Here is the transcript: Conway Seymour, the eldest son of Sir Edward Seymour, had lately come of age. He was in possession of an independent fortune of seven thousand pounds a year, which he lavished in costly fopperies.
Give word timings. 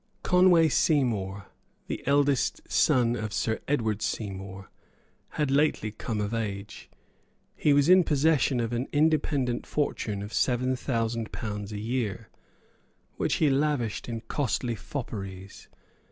Conway 0.23 0.67
Seymour, 0.67 1.45
the 1.85 2.01
eldest 2.07 2.61
son 2.67 3.15
of 3.15 3.31
Sir 3.31 3.59
Edward 3.67 4.01
Seymour, 4.01 4.71
had 5.37 5.51
lately 5.51 5.91
come 5.91 6.19
of 6.19 6.33
age. 6.33 6.89
He 7.55 7.71
was 7.71 7.87
in 7.87 8.03
possession 8.03 8.59
of 8.59 8.73
an 8.73 8.87
independent 8.91 9.67
fortune 9.67 10.23
of 10.23 10.33
seven 10.33 10.75
thousand 10.75 11.31
pounds 11.31 11.71
a 11.71 11.79
year, 11.79 12.29
which 13.17 13.35
he 13.35 13.51
lavished 13.51 14.09
in 14.09 14.21
costly 14.21 14.73
fopperies. 14.73 15.67